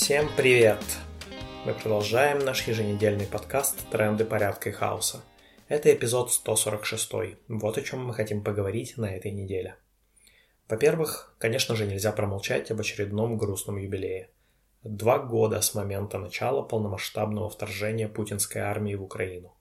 Всем 0.00 0.30
привет! 0.36 0.78
Мы 1.66 1.74
продолжаем 1.74 2.38
наш 2.38 2.68
еженедельный 2.68 3.26
подкаст 3.26 3.76
«Тренды 3.90 4.24
порядка 4.24 4.68
и 4.68 4.72
хаоса». 4.72 5.22
Это 5.66 5.92
эпизод 5.92 6.32
146. 6.32 7.10
Вот 7.48 7.76
о 7.76 7.82
чем 7.82 8.06
мы 8.06 8.14
хотим 8.14 8.44
поговорить 8.44 8.96
на 8.96 9.06
этой 9.06 9.32
неделе. 9.32 9.74
Во-первых, 10.68 11.34
конечно 11.38 11.74
же, 11.74 11.84
нельзя 11.84 12.12
промолчать 12.12 12.70
об 12.70 12.78
очередном 12.78 13.36
грустном 13.36 13.76
юбилее. 13.76 14.30
Два 14.84 15.18
года 15.18 15.60
с 15.60 15.74
момента 15.74 16.18
начала 16.18 16.62
полномасштабного 16.62 17.50
вторжения 17.50 18.08
путинской 18.08 18.62
армии 18.62 18.94
в 18.94 19.02
Украину. 19.02 19.52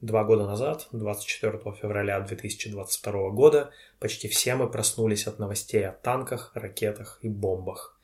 Два 0.00 0.24
года 0.24 0.46
назад, 0.46 0.88
24 0.92 1.58
февраля 1.80 2.18
2022 2.20 3.28
года, 3.28 3.70
почти 4.00 4.26
все 4.28 4.54
мы 4.54 4.70
проснулись 4.70 5.26
от 5.26 5.38
новостей 5.38 5.86
о 5.86 5.92
танках, 5.92 6.50
ракетах 6.54 7.18
и 7.20 7.28
бомбах. 7.28 7.98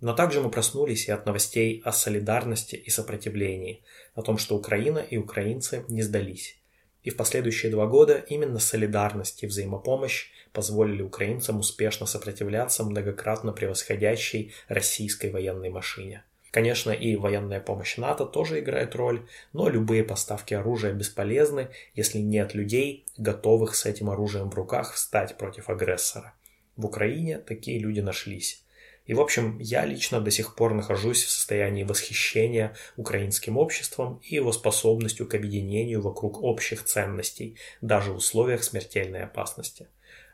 Но 0.00 0.12
также 0.12 0.40
мы 0.40 0.50
проснулись 0.50 1.08
и 1.08 1.12
от 1.12 1.26
новостей 1.26 1.80
о 1.84 1.92
солидарности 1.92 2.76
и 2.76 2.90
сопротивлении, 2.90 3.82
о 4.14 4.22
том, 4.22 4.38
что 4.38 4.56
Украина 4.56 4.98
и 4.98 5.16
украинцы 5.16 5.84
не 5.88 6.02
сдались. 6.02 6.58
И 7.02 7.10
в 7.10 7.16
последующие 7.16 7.70
два 7.70 7.86
года 7.86 8.24
именно 8.28 8.58
солидарность 8.58 9.42
и 9.42 9.46
взаимопомощь 9.46 10.30
позволили 10.52 11.02
украинцам 11.02 11.58
успешно 11.58 12.06
сопротивляться 12.06 12.84
многократно 12.84 13.52
превосходящей 13.52 14.52
российской 14.68 15.30
военной 15.30 15.70
машине– 15.70 16.24
Конечно, 16.54 16.92
и 16.92 17.16
военная 17.16 17.58
помощь 17.58 17.96
НАТО 17.96 18.24
тоже 18.24 18.60
играет 18.60 18.94
роль, 18.94 19.26
но 19.52 19.68
любые 19.68 20.04
поставки 20.04 20.54
оружия 20.54 20.92
бесполезны, 20.92 21.70
если 21.96 22.18
нет 22.18 22.54
людей, 22.54 23.06
готовых 23.16 23.74
с 23.74 23.86
этим 23.86 24.08
оружием 24.08 24.50
в 24.50 24.54
руках 24.54 24.92
встать 24.92 25.36
против 25.36 25.68
агрессора. 25.68 26.32
В 26.76 26.86
Украине 26.86 27.38
такие 27.38 27.80
люди 27.80 27.98
нашлись. 27.98 28.63
И, 29.06 29.12
в 29.12 29.20
общем, 29.20 29.58
я 29.58 29.84
лично 29.84 30.20
до 30.20 30.30
сих 30.30 30.54
пор 30.54 30.72
нахожусь 30.72 31.22
в 31.24 31.30
состоянии 31.30 31.84
восхищения 31.84 32.74
украинским 32.96 33.58
обществом 33.58 34.20
и 34.22 34.36
его 34.36 34.50
способностью 34.50 35.28
к 35.28 35.34
объединению 35.34 36.00
вокруг 36.00 36.42
общих 36.42 36.84
ценностей, 36.84 37.56
даже 37.82 38.12
в 38.12 38.16
условиях 38.16 38.64
смертельной 38.64 39.24
опасности. 39.24 39.88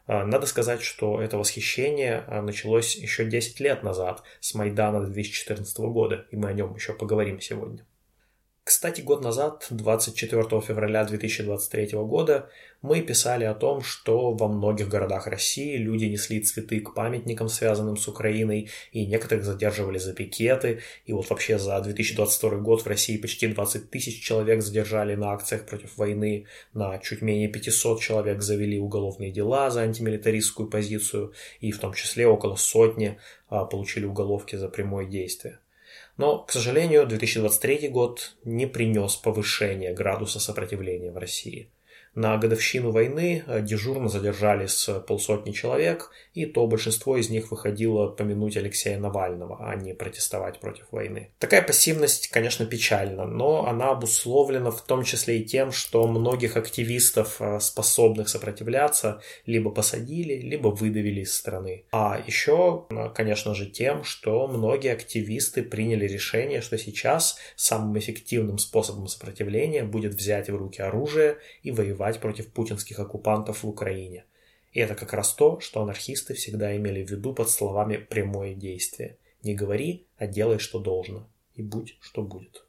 А, 0.07 0.25
надо 0.25 0.47
сказать, 0.47 0.83
что 0.83 1.21
это 1.21 1.37
восхищение 1.37 2.25
а, 2.29 2.43
началось 2.43 2.95
еще 2.95 3.25
10 3.25 3.59
лет 3.61 3.83
назад, 3.83 4.23
с 4.39 4.55
Майдана 4.55 5.05
2014 5.05 5.79
года, 5.79 6.27
и 6.31 6.37
мы 6.37 6.49
о 6.49 6.53
нем 6.53 6.75
еще 6.75 6.93
поговорим 6.93 7.41
сегодня. 7.41 7.85
Кстати, 8.71 9.01
год 9.01 9.25
назад, 9.25 9.67
24 9.71 10.61
февраля 10.61 11.05
2023 11.05 11.89
года, 12.05 12.49
мы 12.83 13.01
писали 13.01 13.43
о 13.43 13.53
том, 13.53 13.83
что 13.83 14.33
во 14.33 14.47
многих 14.47 14.89
городах 14.89 15.27
России 15.27 15.77
люди 15.77 16.05
несли 16.05 16.41
цветы 16.41 16.79
к 16.79 16.95
памятникам, 16.95 17.49
связанным 17.49 17.97
с 17.97 18.07
Украиной, 18.07 18.71
и 18.93 19.07
некоторых 19.07 19.45
задерживали 19.45 19.99
за 19.99 20.15
пикеты. 20.15 20.83
И 21.05 21.13
вот 21.13 21.29
вообще 21.31 21.59
за 21.59 21.81
2022 21.81 22.59
год 22.59 22.83
в 22.83 22.87
России 22.87 23.17
почти 23.17 23.49
20 23.49 23.91
тысяч 23.91 24.23
человек 24.23 24.63
задержали 24.63 25.17
на 25.17 25.33
акциях 25.33 25.67
против 25.67 25.99
войны, 25.99 26.47
на 26.73 26.97
чуть 26.99 27.23
менее 27.23 27.49
500 27.49 28.01
человек 28.01 28.41
завели 28.41 28.79
уголовные 28.79 29.33
дела 29.33 29.71
за 29.71 29.81
антимилитаристскую 29.81 30.71
позицию, 30.71 31.33
и 31.59 31.73
в 31.73 31.81
том 31.81 31.93
числе 31.93 32.29
около 32.29 32.55
сотни 32.55 33.19
а, 33.49 33.65
получили 33.65 34.07
уголовки 34.07 34.55
за 34.55 34.69
прямое 34.69 35.07
действие. 35.07 35.59
Но, 36.21 36.41
к 36.41 36.53
сожалению, 36.53 37.07
2023 37.07 37.89
год 37.89 38.37
не 38.45 38.67
принес 38.67 39.17
повышения 39.17 39.95
градуса 39.95 40.39
сопротивления 40.39 41.13
в 41.13 41.17
России– 41.17 41.73
на 42.15 42.37
годовщину 42.39 42.91
войны 42.91 43.45
э, 43.47 43.63
дежурно 43.63 44.09
задержали 44.09 44.67
с 44.67 45.01
полсотни 45.01 45.53
человек, 45.53 46.11
и 46.35 46.45
то 46.45 46.67
большинство 46.67 47.17
из 47.17 47.31
них 47.31 47.53
выходило 47.53 48.09
помянуть 48.09 48.57
Алексея 48.57 48.99
Навального, 48.99 49.59
а 49.61 49.77
не 49.77 49.95
протестовать 49.95 50.59
против 50.59 50.91
войны. 50.91 51.31
Такая 51.39 51.63
пассивность, 51.63 52.29
конечно, 52.29 52.67
печальна, 52.67 53.27
но 53.27 53.67
она 53.67 53.91
обусловлена 53.91 54.73
в 54.73 54.83
том 54.83 55.05
числе 55.05 55.41
и 55.41 55.45
тем, 55.45 55.71
что 55.71 56.07
многих 56.09 56.57
активистов, 56.57 57.41
э, 57.41 57.61
способных 57.61 58.29
сопротивляться, 58.29 59.23
либо 59.47 59.71
посадили, 59.71 60.35
либо 60.35 60.69
выдавили 60.69 61.21
из 61.21 61.33
страны. 61.33 61.85
А 61.93 62.21
еще, 62.27 62.87
э, 62.91 63.11
конечно 63.15 63.55
же, 63.55 63.67
тем, 63.67 64.03
что 64.03 64.49
многие 64.49 64.93
активисты 64.93 65.63
приняли 65.63 66.09
решение, 66.09 66.61
что 66.61 66.77
сейчас 66.77 67.39
самым 67.55 67.97
эффективным 67.99 68.59
способом 68.59 69.07
сопротивления 69.07 69.85
будет 69.85 70.15
взять 70.15 70.51
в 70.51 70.57
руки 70.57 70.83
оружие 70.83 71.39
и 71.63 71.71
воевать 71.71 72.00
воевать 72.01 72.21
против 72.21 72.53
путинских 72.53 72.99
оккупантов 72.99 73.63
в 73.63 73.69
Украине. 73.69 74.25
И 74.73 74.81
это 74.81 74.95
как 74.95 75.13
раз 75.13 75.35
то, 75.35 75.61
что 75.61 75.83
анархисты 75.83 76.35
всегда 76.35 76.75
имели 76.77 77.05
в 77.05 77.11
виду 77.11 77.35
под 77.35 77.51
словами 77.51 77.97
«прямое 77.97 78.55
действие». 78.55 79.17
Не 79.43 79.55
говори, 79.55 80.07
а 80.17 80.27
делай, 80.27 80.59
что 80.59 80.79
должно. 80.79 81.29
И 81.55 81.63
будь, 81.63 81.97
что 82.01 82.23
будет. 82.23 82.65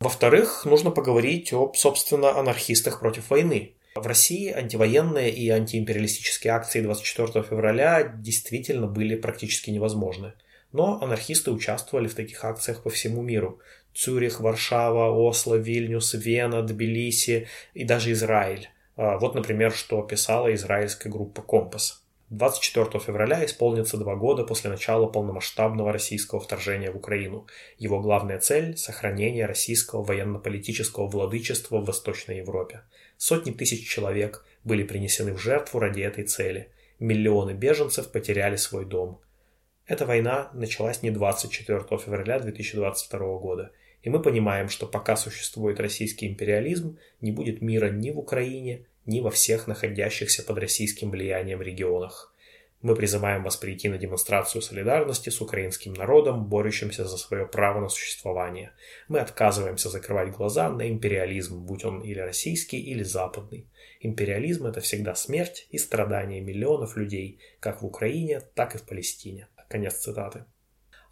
Во-вторых, 0.00 0.64
нужно 0.64 0.90
поговорить 0.90 1.52
об, 1.52 1.74
собственно, 1.76 2.38
анархистах 2.38 3.00
против 3.00 3.30
войны. 3.30 3.74
В 3.94 4.06
России 4.06 4.52
антивоенные 4.52 5.30
и 5.30 5.48
антиимпериалистические 5.48 6.52
акции 6.52 6.82
24 6.82 7.42
февраля 7.44 8.02
действительно 8.02 8.86
были 8.86 9.16
практически 9.16 9.70
невозможны. 9.70 10.34
Но 10.72 11.00
анархисты 11.02 11.50
участвовали 11.50 12.08
в 12.08 12.14
таких 12.14 12.44
акциях 12.44 12.82
по 12.82 12.90
всему 12.90 13.22
миру. 13.22 13.60
Цюрих, 13.94 14.40
Варшава, 14.40 15.10
Осло, 15.10 15.54
Вильнюс, 15.54 16.12
Вена, 16.12 16.62
Тбилиси 16.62 17.48
и 17.72 17.84
даже 17.84 18.12
Израиль. 18.12 18.68
А, 18.96 19.18
вот, 19.18 19.34
например, 19.34 19.72
что 19.72 20.02
писала 20.02 20.52
израильская 20.54 21.10
группа 21.10 21.42
«Компас». 21.42 22.02
24 22.30 22.98
февраля 22.98 23.44
исполнится 23.44 23.98
два 23.98 24.16
года 24.16 24.42
после 24.42 24.68
начала 24.68 25.06
полномасштабного 25.06 25.92
российского 25.92 26.40
вторжения 26.40 26.90
в 26.90 26.96
Украину. 26.96 27.46
Его 27.78 28.00
главная 28.00 28.40
цель– 28.40 28.76
сохранение 28.76 29.46
российского 29.46 30.02
военно-политического 30.02 31.06
владычества 31.06 31.78
в 31.78 31.84
Восточной 31.84 32.38
Европе. 32.38 32.82
Сотни 33.16 33.52
тысяч 33.52 33.88
человек 33.88 34.44
были 34.64 34.82
принесены 34.82 35.34
в 35.34 35.38
жертву 35.38 35.78
ради 35.78 36.00
этой 36.00 36.24
цели. 36.24 36.72
Миллионы 36.98 37.52
беженцев 37.52 38.10
потеряли 38.10 38.56
свой 38.56 38.86
дом. 38.86 39.20
Эта 39.86 40.04
война 40.04 40.50
началась 40.52 41.02
не 41.02 41.12
24 41.12 41.78
февраля 41.98 42.40
2022 42.40 43.18
года– 43.38 43.70
и 44.06 44.08
мы 44.08 44.22
понимаем, 44.22 44.68
что 44.68 44.86
пока 44.86 45.16
существует 45.16 45.80
российский 45.80 46.28
империализм, 46.28 46.96
не 47.20 47.32
будет 47.32 47.60
мира 47.60 47.90
ни 47.90 48.12
в 48.12 48.20
Украине, 48.20 48.86
ни 49.04 49.18
во 49.18 49.32
всех 49.32 49.66
находящихся 49.66 50.44
под 50.44 50.58
российским 50.58 51.10
влиянием 51.10 51.60
регионах. 51.60 52.32
Мы 52.82 52.94
призываем 52.94 53.42
вас 53.42 53.56
прийти 53.56 53.88
на 53.88 53.98
демонстрацию 53.98 54.62
солидарности 54.62 55.30
с 55.30 55.40
украинским 55.40 55.92
народом, 55.92 56.46
борющимся 56.46 57.04
за 57.04 57.16
свое 57.16 57.46
право 57.46 57.80
на 57.80 57.88
существование. 57.88 58.70
Мы 59.08 59.18
отказываемся 59.18 59.88
закрывать 59.88 60.30
глаза 60.30 60.70
на 60.70 60.88
империализм, 60.88 61.66
будь 61.66 61.84
он 61.84 62.00
или 62.00 62.20
российский, 62.20 62.78
или 62.78 63.02
западный. 63.02 63.66
Империализм– 63.98 64.66
это 64.68 64.80
всегда 64.80 65.16
смерть 65.16 65.66
и 65.70 65.78
страдания 65.78 66.40
миллионов 66.40 66.96
людей, 66.96 67.40
как 67.58 67.82
в 67.82 67.86
Украине, 67.86 68.40
так 68.54 68.76
и 68.76 68.78
в 68.78 68.84
Палестине. 68.84 69.48
Конец 69.68 69.94
цитаты. 69.94 70.44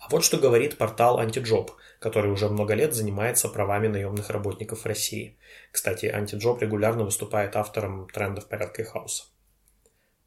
А 0.05 0.11
вот 0.11 0.23
что 0.23 0.37
говорит 0.37 0.77
портал 0.77 1.19
Антиджоb, 1.19 1.71
который 1.99 2.31
уже 2.31 2.51
много 2.51 2.75
лет 2.75 2.93
занимается 2.93 3.49
правами 3.49 3.89
наемных 3.89 4.29
работников 4.29 4.85
России. 4.85 5.39
Кстати, 5.73 6.05
Антиджоb 6.05 6.61
регулярно 6.61 7.05
выступает 7.05 7.57
автором 7.57 8.07
трендов 8.11 8.47
порядка 8.47 8.83
и 8.83 8.85
хаоса. 8.85 9.25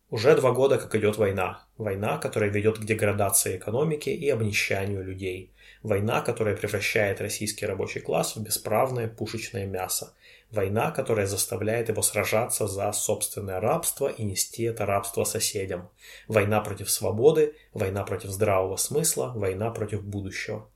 Уже 0.10 0.36
два 0.36 0.52
года 0.52 0.80
как 0.80 0.96
идет 0.96 1.18
война. 1.18 1.68
Война, 1.78 2.18
которая 2.18 2.50
ведет 2.50 2.80
к 2.80 2.86
деградации 2.86 3.58
экономики 3.58 4.10
и 4.10 4.28
обнищанию 4.32 5.04
людей. 5.04 5.54
Война, 5.84 6.22
которая 6.22 6.58
превращает 6.58 7.22
российский 7.22 7.68
рабочий 7.68 8.00
класс 8.00 8.36
в 8.36 8.42
бесправное 8.42 9.08
пушечное 9.08 9.68
мясо. 9.68 10.16
Война, 10.52 10.92
которая 10.92 11.28
заставляет 11.28 11.90
его 11.90 12.02
сражаться 12.02 12.68
за 12.68 12.92
собственное 12.94 13.60
рабство 13.60 14.08
и 14.08 14.24
нести 14.24 14.64
это 14.64 14.86
рабство 14.86 15.26
соседям. 15.26 15.90
Война 16.28 16.62
против 16.62 16.90
свободы, 16.90 17.56
война 17.74 18.04
против 18.04 18.30
здравого 18.30 18.78
смысла, 18.78 19.34
война 19.36 19.72
против 19.72 20.04
будущего. 20.04 20.70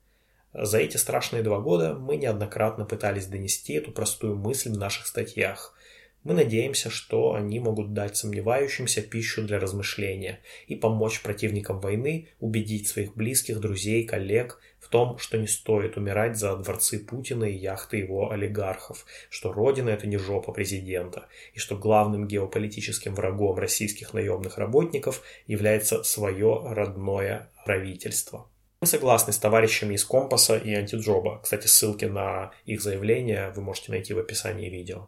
За 0.53 0.79
эти 0.79 0.97
страшные 0.97 1.41
два 1.41 1.59
года 1.59 1.94
мы 1.94 2.18
неоднократно 2.18 2.83
пытались 2.83 3.27
донести 3.27 3.73
эту 3.73 3.91
простую 3.91 4.35
мысль 4.35 4.71
в 4.71 4.77
наших 4.77 5.07
статьях– 5.07 5.73
мы 6.23 6.35
надеемся, 6.35 6.91
что 6.91 7.33
они 7.33 7.59
могут 7.59 7.94
дать 7.94 8.15
сомневающимся 8.15 9.01
пищу 9.01 9.41
для 9.41 9.59
размышления 9.59 10.39
и 10.68 10.75
помочь 10.75 11.21
противникам 11.21 11.79
войны 11.79 12.27
убедить 12.39 12.88
своих 12.88 13.15
близких, 13.15 13.59
друзей, 13.59 14.06
коллег 14.06 14.59
том, 14.91 15.17
что 15.17 15.38
не 15.38 15.47
стоит 15.47 15.97
умирать 15.97 16.38
за 16.38 16.55
дворцы 16.57 16.99
Путина 16.99 17.45
и 17.45 17.55
яхты 17.55 17.97
его 17.97 18.29
олигархов, 18.29 19.05
что 19.29 19.51
Родина– 19.51 19.89
это 19.91 20.05
не 20.05 20.17
жопа 20.17 20.51
президента, 20.51 21.25
и 21.53 21.59
что 21.59 21.75
главным 21.75 22.27
геополитическим 22.27 23.15
врагом 23.15 23.57
российских 23.57 24.13
наемных 24.13 24.57
работников 24.57 25.23
является 25.47 26.03
свое 26.03 26.61
родное 26.65 27.49
правительство. 27.65 28.47
Мы 28.81 28.88
согласны 28.88 29.31
с 29.31 29.38
товарищами 29.38 29.93
из 29.93 30.03
Компаса 30.03 30.57
и 30.57 30.73
Антиджоба. 30.73 31.39
Кстати, 31.44 31.67
ссылки 31.67 32.05
на 32.05 32.51
их 32.65 32.81
заявления 32.81 33.53
вы 33.55 33.61
можете 33.61 33.91
найти 33.91 34.13
в 34.13 34.19
описании 34.19 34.69
видео. 34.69 35.07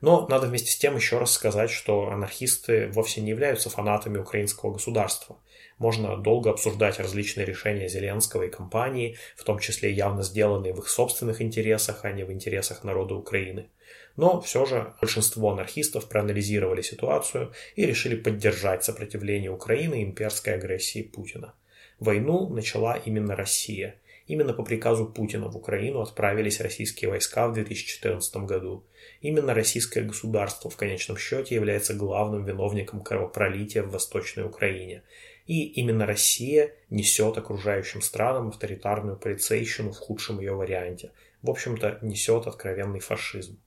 Но 0.00 0.26
надо 0.28 0.48
вместе 0.48 0.70
с 0.70 0.76
тем 0.76 0.96
еще 0.96 1.18
раз 1.18 1.32
сказать, 1.32 1.70
что 1.70 2.10
анархисты 2.10 2.88
вовсе 2.88 3.20
не 3.20 3.30
являются 3.30 3.70
фанатами 3.70 4.18
украинского 4.18 4.72
государства. 4.72 5.36
Можно 5.78 6.16
долго 6.16 6.50
обсуждать 6.50 6.98
различные 6.98 7.46
решения 7.46 7.88
Зеленского 7.88 8.44
и 8.44 8.50
компании, 8.50 9.16
в 9.36 9.44
том 9.44 9.58
числе 9.58 9.90
явно 9.90 10.22
сделанные 10.22 10.72
в 10.72 10.78
их 10.78 10.88
собственных 10.88 11.42
интересах, 11.42 12.04
а 12.04 12.12
не 12.12 12.24
в 12.24 12.32
интересах 12.32 12.84
народа 12.84 13.14
Украины. 13.14 13.70
Но 14.16 14.40
все 14.40 14.64
же 14.64 14.94
большинство 15.00 15.50
анархистов 15.50 16.08
проанализировали 16.08 16.82
ситуацию 16.82 17.52
и 17.74 17.84
решили 17.84 18.14
поддержать 18.14 18.84
сопротивление 18.84 19.50
Украины 19.50 20.04
имперской 20.04 20.54
агрессии 20.54 21.02
Путина. 21.02 21.54
Войну 21.98 22.48
начала 22.48 22.96
именно 22.96 23.34
Россия. 23.34 23.96
Именно 24.26 24.54
по 24.54 24.62
приказу 24.62 25.06
Путина 25.06 25.48
в 25.48 25.56
Украину 25.56 26.00
отправились 26.00 26.60
российские 26.60 27.10
войска 27.10 27.46
в 27.46 27.52
2014 27.52 28.36
году. 28.38 28.84
Именно 29.20 29.52
российское 29.52 30.02
государство 30.02 30.70
в 30.70 30.76
конечном 30.76 31.18
счете 31.18 31.54
является 31.54 31.92
главным 31.92 32.44
виновником 32.44 33.02
кровопролития 33.02 33.82
в 33.82 33.90
Восточной 33.90 34.44
Украине. 34.44 35.02
И 35.46 35.64
именно 35.64 36.06
Россия 36.06 36.74
несет 36.90 37.36
окружающим 37.36 38.00
странам 38.00 38.48
авторитарную 38.48 39.16
полицейщину 39.16 39.92
в 39.92 39.98
худшем 39.98 40.40
ее 40.40 40.54
варианте. 40.54 41.12
В 41.42 41.50
общем-то, 41.50 41.98
несет 42.02 42.46
откровенный 42.46 43.00
фашизм. 43.00 43.58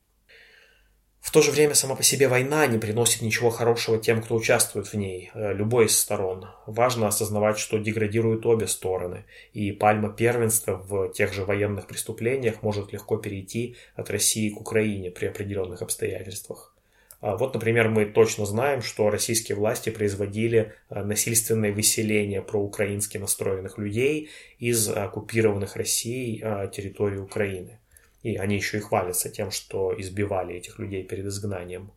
В 1.28 1.32
то 1.32 1.42
же 1.42 1.52
время 1.52 1.74
сама 1.74 1.96
по 1.96 2.04
себе 2.04 2.30
война 2.30 2.66
не 2.68 2.78
приносит 2.78 3.22
ничего 3.22 3.50
хорошего 3.50 3.98
тем, 3.98 4.22
кто 4.22 4.34
участвует 4.34 4.88
в 4.88 4.94
ней, 4.94 5.30
э, 5.34 5.54
любой 5.54 5.88
из 5.88 6.00
сторон. 6.00 6.48
Важно 6.66 7.10
осознавать, 7.10 7.60
что 7.60 7.78
деградируют 7.78 8.46
обе 8.46 8.66
стороны, 8.66 9.26
и 9.52 9.74
пальма 9.74 10.10
первенства 10.10 10.78
в 10.78 11.10
тех 11.10 11.34
же 11.34 11.44
военных 11.44 11.86
преступлениях 11.86 12.64
может 12.64 12.94
легко 12.94 13.18
перейти 13.18 13.76
от 13.96 14.10
России 14.10 14.50
к 14.50 14.62
Украине 14.62 15.12
при 15.12 15.26
определенных 15.26 15.82
обстоятельствах. 15.82 16.77
А 17.20 17.36
вот, 17.36 17.56
например, 17.56 17.90
мы 17.90 18.06
точно 18.06 18.46
знаем, 18.46 18.82
что 18.82 19.10
российские 19.10 19.56
власти 19.56 19.90
производили 19.90 20.74
э, 20.90 21.04
насильственное 21.04 21.72
выселение 21.72 22.44
проукраински 22.44 23.18
настроенных 23.18 23.80
людей 23.80 24.30
из 24.60 24.88
оккупированных 24.88 25.76
Россией 25.76 26.42
э, 26.44 26.70
территорий 26.72 27.18
Украины. 27.18 27.80
И 28.22 28.36
они 28.36 28.56
еще 28.56 28.78
и 28.78 28.82
хвалятся 28.82 29.30
тем, 29.30 29.50
что 29.50 30.00
избивали 30.00 30.56
этих 30.56 30.78
людей 30.78 31.04
перед 31.04 31.26
изгнанием. 31.26 31.92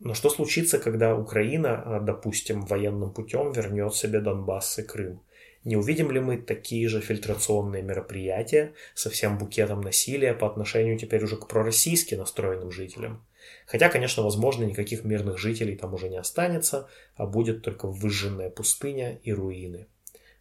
Но 0.00 0.14
что 0.14 0.30
случится, 0.30 0.78
когда 0.78 1.16
Украина, 1.16 1.82
а, 1.84 2.00
допустим, 2.00 2.62
военным 2.62 3.12
путем 3.12 3.52
вернет 3.52 3.94
себе 3.94 4.20
Донбасс 4.20 4.78
и 4.78 4.82
Крым? 4.82 5.20
Не 5.64 5.76
увидим 5.76 6.10
ли 6.10 6.20
мы 6.20 6.38
такие 6.38 6.88
же 6.88 7.00
фильтрационные 7.00 7.82
мероприятия 7.82 8.72
со 8.94 9.10
всем 9.10 9.38
букетом 9.38 9.80
насилия 9.80 10.32
по 10.32 10.46
отношению 10.46 10.98
теперь 10.98 11.24
уже 11.24 11.36
к 11.36 11.48
пророссийски 11.48 12.14
настроенным 12.14 12.70
жителям? 12.70 13.26
Хотя, 13.66 13.88
конечно, 13.88 14.22
возможно, 14.22 14.64
никаких 14.64 15.04
мирных 15.04 15.38
жителей 15.38 15.76
там 15.76 15.94
уже 15.94 16.08
не 16.08 16.16
останется, 16.16 16.88
а 17.16 17.26
будет 17.26 17.62
только 17.62 17.86
выжженная 17.86 18.50
пустыня 18.50 19.18
и 19.22 19.32
руины. 19.32 19.86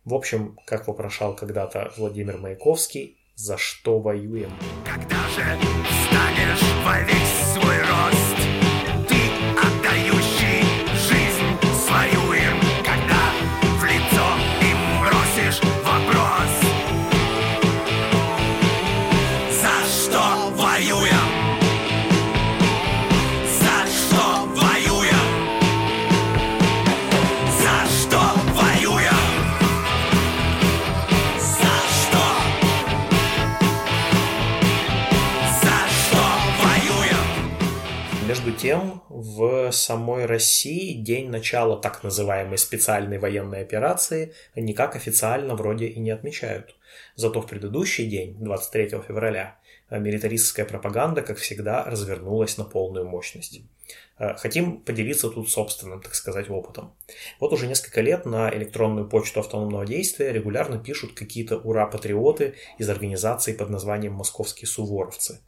В 0.05 0.13
общем, 0.13 0.57
как 0.65 0.87
вопрошал 0.87 1.35
когда-то 1.35 1.91
Владимир 1.97 2.37
Маяковский, 2.37 3.19
за 3.35 3.57
что 3.57 3.99
воюем. 3.99 4.51
Когда 4.85 5.27
же 5.29 5.43
весь 7.03 7.53
свой 7.53 7.86
Между 38.27 38.51
тем, 38.51 39.03
в 39.07 39.71
самой 39.71 40.25
России 40.25 41.01
день 41.01 41.29
начала 41.29 41.77
так 41.77 42.03
называемой 42.03 42.57
специальной 42.57 43.19
военной 43.19 43.61
операции 43.61 44.33
никак 44.53 44.97
официально 44.97 45.55
вроде 45.55 45.87
и 45.87 45.97
не 46.01 46.11
отмечают. 46.11 46.75
Зато 47.15 47.39
в 47.39 47.47
предыдущий 47.47 48.05
день, 48.05 48.35
23 48.37 48.89
февраля, 49.07 49.57
милитаристская 49.89 50.65
пропаганда, 50.65 51.21
как 51.21 51.37
всегда, 51.37 51.85
развернулась 51.85 52.57
на 52.57 52.65
полную 52.65 53.07
мощность. 53.07 53.61
Хотим 54.17 54.81
поделиться 54.81 55.29
тут 55.29 55.49
собственным, 55.49 56.01
так 56.01 56.13
сказать, 56.13 56.49
опытом. 56.49 56.93
Вот 57.39 57.53
уже 57.53 57.65
несколько 57.65 58.01
лет 58.01 58.25
на 58.25 58.53
электронную 58.53 59.07
почту 59.07 59.39
автономного 59.39 59.85
действия 59.85 60.33
регулярно 60.33 60.77
пишут 60.77 61.13
какие-то 61.13 61.59
ура-патриоты 61.59 62.55
из 62.77 62.89
организации 62.89 63.53
под 63.53 63.69
названием 63.69 64.11
«Московские 64.11 64.67
суворовцы». 64.67 65.39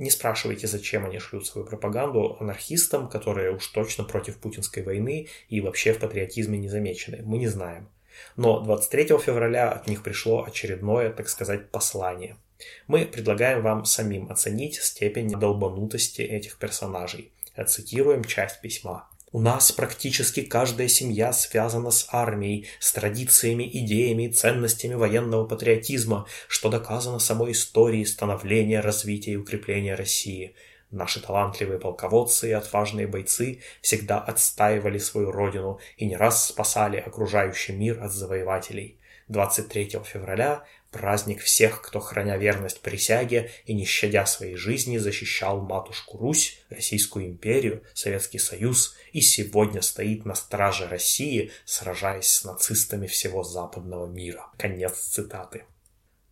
Не 0.00 0.08
спрашивайте, 0.08 0.66
зачем 0.66 1.04
они 1.04 1.18
шлют 1.18 1.46
свою 1.46 1.66
пропаганду 1.66 2.38
анархистам, 2.40 3.06
которые 3.06 3.54
уж 3.54 3.66
точно 3.66 4.02
против 4.02 4.38
путинской 4.38 4.82
войны 4.82 5.28
и 5.50 5.60
вообще 5.60 5.92
в 5.92 5.98
патриотизме 5.98 6.56
не 6.58 6.70
замечены. 6.70 7.20
Мы 7.22 7.36
не 7.36 7.48
знаем. 7.48 7.86
Но 8.34 8.60
23 8.60 9.18
февраля 9.18 9.70
от 9.70 9.88
них 9.88 10.02
пришло 10.02 10.42
очередное, 10.42 11.10
так 11.10 11.28
сказать, 11.28 11.70
послание. 11.70 12.38
Мы 12.86 13.04
предлагаем 13.04 13.60
вам 13.60 13.84
самим 13.84 14.32
оценить 14.32 14.76
степень 14.76 15.28
долбанутости 15.38 16.22
этих 16.22 16.56
персонажей. 16.56 17.30
Цитируем 17.66 18.24
часть 18.24 18.62
письма. 18.62 19.09
У 19.32 19.40
нас 19.40 19.70
практически 19.70 20.42
каждая 20.42 20.88
семья 20.88 21.32
связана 21.32 21.92
с 21.92 22.08
армией, 22.10 22.66
с 22.80 22.92
традициями, 22.92 23.70
идеями 23.72 24.26
ценностями 24.26 24.94
военного 24.94 25.46
патриотизма, 25.46 26.26
что 26.48 26.68
доказано 26.68 27.20
самой 27.20 27.52
историей 27.52 28.04
становления, 28.06 28.80
развития 28.80 29.32
и 29.32 29.36
укрепления 29.36 29.94
России. 29.94 30.56
Наши 30.90 31.20
талантливые 31.22 31.78
полководцы 31.78 32.48
и 32.48 32.52
отважные 32.52 33.06
бойцы 33.06 33.60
всегда 33.80 34.18
отстаивали 34.18 34.98
свою 34.98 35.30
родину 35.30 35.78
и 35.96 36.06
не 36.06 36.16
раз 36.16 36.48
спасали 36.48 36.96
окружающий 36.96 37.72
мир 37.72 38.02
от 38.02 38.12
завоевателей. 38.12 38.98
23 39.28 40.00
февраля 40.04 40.64
праздник 40.90 41.40
всех, 41.40 41.82
кто, 41.82 42.00
храня 42.00 42.36
верность 42.36 42.80
присяге 42.80 43.50
и 43.64 43.74
не 43.74 43.84
щадя 43.84 44.26
своей 44.26 44.56
жизни, 44.56 44.98
защищал 44.98 45.60
матушку 45.60 46.18
Русь, 46.18 46.62
Российскую 46.68 47.26
империю, 47.26 47.82
Советский 47.94 48.38
Союз 48.38 48.96
и 49.12 49.20
сегодня 49.20 49.82
стоит 49.82 50.24
на 50.24 50.34
страже 50.34 50.88
России, 50.88 51.52
сражаясь 51.64 52.30
с 52.30 52.44
нацистами 52.44 53.06
всего 53.06 53.42
западного 53.42 54.06
мира. 54.06 54.46
Конец 54.58 54.98
цитаты. 54.98 55.64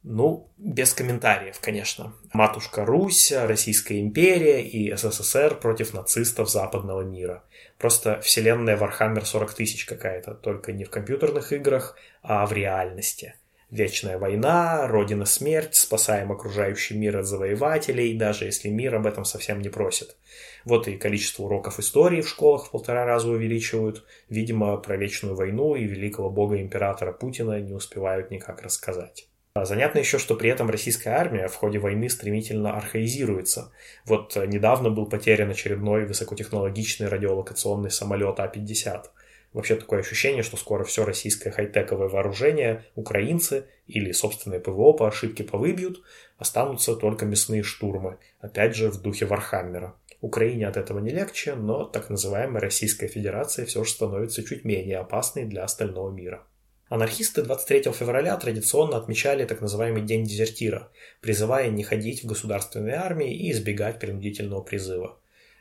Ну, 0.05 0.49
без 0.57 0.95
комментариев, 0.95 1.59
конечно. 1.61 2.15
Матушка 2.33 2.85
Русь, 2.85 3.33
Российская 3.33 4.00
империя 4.00 4.62
и 4.62 4.95
СССР 4.95 5.59
против 5.59 5.93
нацистов 5.93 6.49
западного 6.49 7.03
мира. 7.03 7.43
Просто 7.79 8.21
вселенная 8.21 8.77
Warhammer 8.77 9.25
40 9.25 9.55
тысяч 9.55 9.85
какая-то, 9.85 10.35
только 10.35 10.73
не 10.73 10.85
в 10.85 10.91
компьютерных 10.91 11.53
играх, 11.53 11.97
а 12.23 12.47
в 12.47 12.53
реальности– 12.53 13.35
Вечная 13.71 14.17
война, 14.17 14.87
Родина 14.87 15.27
смерть, 15.27 15.75
спасаем 15.75 16.33
окружающий 16.33 16.97
мир 16.97 17.19
от 17.19 17.27
завоевателей, 17.27 18.17
даже 18.17 18.47
если 18.47 18.71
мир 18.71 18.95
об 18.95 19.07
этом 19.07 19.27
совсем 19.27 19.61
не 19.61 19.69
просит. 19.69 20.17
Вот 20.65 20.89
и 20.89 20.97
количество 20.97 21.43
уроков 21.43 21.79
истории 21.79 22.23
в 22.23 22.29
школах 22.29 22.65
в 22.65 22.71
полтора 22.71 23.05
раза 23.05 23.29
увеличивают. 23.29 24.07
Видимо, 24.31 24.75
про 24.79 24.97
Вечную 24.97 25.35
войну 25.35 25.75
и 25.75 25.85
великого 25.85 26.31
бога-императора 26.31 27.13
Путина 27.13 27.61
не 27.61 27.75
успевают 27.75 28.31
никак 28.31 28.63
рассказать. 28.63 29.29
А 29.53 29.67
занятно 29.67 29.99
еще, 29.99 30.19
что 30.19 30.35
при 30.35 30.49
этом 30.49 30.71
российская 30.71 31.11
армия 31.11 31.49
в 31.49 31.55
ходе 31.55 31.79
войны 31.79 32.09
стремительно 32.09 32.75
архаизируется. 32.75 33.71
Вот 34.07 34.35
недавно 34.47 34.89
был 34.89 35.07
потерян 35.07 35.51
очередной 35.51 36.07
высокотехнологичный 36.07 37.09
радиолокационный 37.09 37.91
самолет 37.91 38.41
А-50 38.41 39.03
вообще 39.52 39.76
такое 39.76 40.00
ощущение, 40.00 40.43
что 40.43 40.57
скоро 40.57 40.85
все 40.85 41.05
российское 41.05 41.50
хай-тековое 41.50 42.09
вооружение 42.09 42.85
украинцы 42.95 43.67
или 43.87 44.12
собственные 44.12 44.61
ПВО 44.61 44.93
по 44.93 45.09
ошибке 45.09 45.45
повыбьют, 45.45 46.02
останутся 46.37 46.97
только 46.97 47.26
мясные 47.26 47.62
штурмы, 47.62 48.19
опять 48.40 48.76
же 48.76 48.90
в 48.90 49.00
духе 49.00 49.26
Вархаммера. 49.26 49.95
Украине 50.21 50.67
от 50.67 50.76
этого 50.76 50.99
не 50.99 51.11
легче, 51.11 51.55
но 51.55 51.85
так 51.85 52.11
называемая 52.11 52.61
Российская 52.61 53.07
Федерация 53.07 53.67
все 53.67 53.85
же 53.85 53.90
становится 53.90 54.43
чуть 54.43 54.64
менее 54.64 54.99
опасной 54.99 55.45
для 55.45 55.62
остального 55.62 56.11
мира. 56.11 56.43
Анархисты 56.88 57.43
23 57.43 57.93
февраля 57.93 58.37
традиционно 58.37 58.97
отмечали 58.97 59.45
так 59.45 59.61
называемый 59.61 60.02
День 60.02 60.25
дезертира, 60.25 60.90
призывая 61.21 61.69
не 61.69 61.85
ходить 61.85 62.25
в 62.25 62.26
государственной 62.26 62.95
армии 62.95 63.33
и 63.33 63.52
избегать 63.52 64.00
принудительного 64.00 64.62
призыва. 64.62 65.19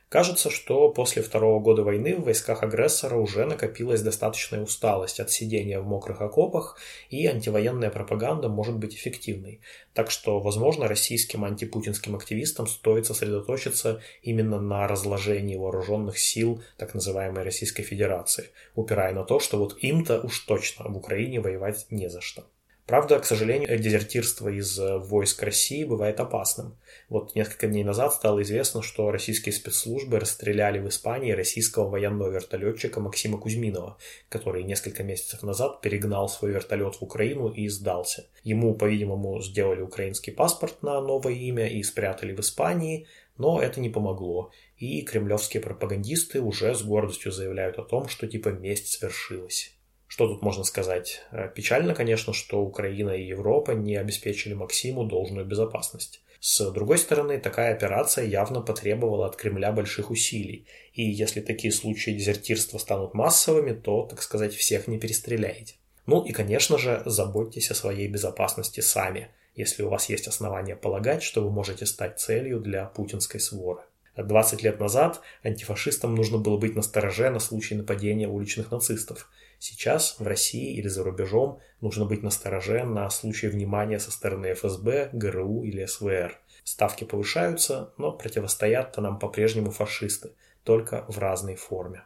Кажется, 0.10 0.50
что 0.50 0.90
после 0.90 1.22
второго 1.22 1.60
года 1.60 1.84
войны 1.84 2.16
в 2.16 2.24
войсках 2.24 2.64
агрессора 2.64 3.18
уже 3.18 3.46
накопилась 3.46 4.02
достаточная 4.02 4.62
усталость 4.62 5.20
от 5.20 5.32
сидения 5.32 5.82
в 5.82 5.86
мокрых 5.86 6.22
окопах, 6.22 6.78
и 7.10 7.28
антивоенная 7.28 7.90
пропаганда 7.90 8.48
может 8.48 8.78
быть 8.78 8.96
эффективной. 8.96 9.60
Так 9.94 10.10
что, 10.10 10.40
возможно, 10.40 10.88
российским 10.88 11.44
антипутинским 11.44 12.16
активистам 12.16 12.68
стоит 12.68 13.06
сосредоточиться 13.06 14.02
именно 14.22 14.62
на 14.62 14.88
разложении 14.88 15.58
вооруженных 15.58 16.18
сил 16.18 16.64
так 16.78 16.94
называемой 16.94 17.44
Российской 17.44 17.84
Федерации, 17.84 18.52
упирая 18.76 19.14
на 19.14 19.26
то, 19.26 19.42
что 19.42 19.58
вот 19.58 19.78
им-то 19.82 20.22
уж 20.22 20.40
точно 20.40 20.88
в 20.88 20.96
Украине 20.96 21.42
воевать 21.42 21.86
не 21.90 22.10
за 22.10 22.22
что. 22.22 22.46
Правда, 22.88 23.20
к 23.20 23.26
сожалению, 23.26 23.78
дезертирство 23.78 24.48
из 24.48 24.80
э, 24.80 24.98
войск 24.98 25.44
России 25.44 25.84
бывает 25.84 26.22
опасным. 26.22 26.78
Вот 27.10 27.36
несколько 27.36 27.68
дней 27.68 27.86
назад 27.86 28.14
стало 28.14 28.42
известно, 28.42 28.82
что 28.82 29.12
российские 29.12 29.54
спецслужбы 29.54 30.20
расстреляли 30.20 30.80
в 30.80 30.90
Испании 30.90 31.32
российского 31.32 31.90
военного 31.90 32.30
вертолетчика 32.30 33.00
Максима 33.00 33.38
Кузьминова, 33.38 33.98
который 34.28 34.64
несколько 34.64 35.04
месяцев 35.04 35.42
назад 35.42 35.80
перегнал 35.80 36.28
свой 36.28 36.52
вертолет 36.52 36.96
в 36.96 37.02
Украину 37.02 37.48
и 37.48 37.70
сдался. 37.70 38.28
Ему, 38.44 38.76
по-видимому, 38.76 39.42
сделали 39.42 39.80
украинский 39.80 40.34
паспорт 40.34 40.84
на 40.84 41.00
новое 41.00 41.34
имя 41.34 41.68
и 41.68 41.82
спрятали 41.82 42.36
в 42.36 42.42
Испании, 42.42 43.08
но 43.38 43.62
это 43.62 43.80
не 43.80 43.90
помогло, 43.90 44.52
и 44.76 45.02
кремлевские 45.04 45.64
пропагандисты 45.64 46.42
уже 46.42 46.76
с 46.76 46.82
гордостью 46.82 47.32
заявляют 47.32 47.80
о 47.80 47.84
том, 47.84 48.10
что 48.10 48.28
типа 48.28 48.50
месть 48.50 48.88
свершилась. 48.88 49.74
Что 50.08 50.28
тут 50.28 50.42
можно 50.42 50.66
сказать? 50.66 51.22
Э, 51.32 51.50
печально, 51.54 51.96
конечно, 51.96 52.34
что 52.34 52.62
Украина 52.62 53.12
и 53.12 53.28
Европа 53.28 53.72
не 53.72 53.96
обеспечили 53.96 54.54
Максиму 54.54 55.06
должную 55.06 55.46
безопасность. 55.46 56.22
С 56.40 56.70
другой 56.72 56.98
стороны, 56.98 57.40
такая 57.40 57.74
операция 57.74 58.26
явно 58.26 58.62
потребовала 58.62 59.26
от 59.26 59.36
Кремля 59.36 59.72
больших 59.72 60.12
усилий, 60.12 60.68
и 60.94 61.04
если 61.04 61.42
такие 61.42 61.72
случаи 61.72 62.12
дезертирства 62.12 62.78
станут 62.78 63.14
массовыми, 63.14 63.74
то, 63.74 64.04
так 64.04 64.22
сказать, 64.22 64.54
всех 64.54 64.88
не 64.88 65.00
перестреляете. 65.00 65.76
Ну 66.06 66.24
и, 66.24 66.32
конечно 66.32 66.78
же, 66.78 67.02
заботьтесь 67.06 67.72
о 67.72 67.76
своей 67.76 68.08
безопасности 68.08 68.82
сами, 68.82 69.30
если 69.56 69.84
у 69.84 69.90
вас 69.90 70.10
есть 70.10 70.28
основания 70.28 70.76
полагать, 70.76 71.24
что 71.24 71.42
вы 71.44 71.50
можете 71.50 71.86
стать 71.86 72.20
целью 72.20 72.60
для 72.60 72.86
путинской 72.86 73.40
своры. 73.40 73.82
20 74.16 74.64
лет 74.64 74.80
назад 74.80 75.22
антифашистам 75.44 76.16
нужно 76.16 76.38
было 76.38 76.58
быть 76.58 76.76
настороже 76.76 77.30
на 77.30 77.40
случай 77.40 77.76
нападения 77.76 78.28
уличных 78.28 78.72
нацистов– 78.72 79.30
Сейчас 79.60 80.20
в 80.20 80.28
России 80.28 80.76
или 80.76 80.88
за 80.88 81.04
рубежом 81.04 81.60
нужно 81.82 82.06
быть 82.06 82.24
настороже 82.24 82.84
на 82.84 83.10
случай 83.10 83.48
внимания 83.48 84.00
со 84.00 84.12
стороны 84.12 84.54
ФСБ, 84.54 85.10
ГРУ 85.14 85.64
или 85.64 85.86
СВР. 85.86 86.40
Ставки 86.64 87.04
повышаются, 87.04 87.94
но 87.98 88.12
противостоят-то 88.12 89.02
нам 89.02 89.20
по-прежнему 89.20 89.72
фашисты, 89.72 90.32
только 90.64 91.06
в 91.08 91.18
разной 91.18 91.56
форме. 91.56 92.04